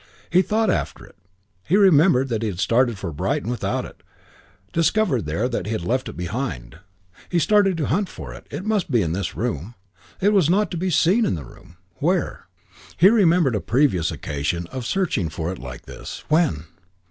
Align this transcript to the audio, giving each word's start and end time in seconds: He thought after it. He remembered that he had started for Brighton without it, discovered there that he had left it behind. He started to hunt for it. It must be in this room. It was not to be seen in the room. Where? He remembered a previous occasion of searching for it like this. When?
He 0.31 0.41
thought 0.41 0.71
after 0.71 1.05
it. 1.05 1.15
He 1.63 1.77
remembered 1.77 2.27
that 2.29 2.41
he 2.41 2.47
had 2.49 2.57
started 2.59 2.97
for 2.97 3.11
Brighton 3.13 3.51
without 3.51 3.85
it, 3.85 4.01
discovered 4.73 5.27
there 5.27 5.47
that 5.47 5.67
he 5.67 5.73
had 5.73 5.83
left 5.83 6.09
it 6.09 6.17
behind. 6.17 6.79
He 7.29 7.37
started 7.37 7.77
to 7.77 7.85
hunt 7.85 8.09
for 8.09 8.33
it. 8.33 8.47
It 8.49 8.65
must 8.65 8.89
be 8.89 9.03
in 9.03 9.11
this 9.13 9.35
room. 9.35 9.75
It 10.19 10.33
was 10.33 10.49
not 10.49 10.71
to 10.71 10.75
be 10.77 10.89
seen 10.89 11.23
in 11.23 11.35
the 11.35 11.45
room. 11.45 11.77
Where? 11.97 12.47
He 12.97 13.09
remembered 13.09 13.53
a 13.53 13.61
previous 13.61 14.09
occasion 14.09 14.65
of 14.71 14.87
searching 14.87 15.29
for 15.29 15.51
it 15.51 15.59
like 15.59 15.83
this. 15.83 16.23
When? 16.29 16.63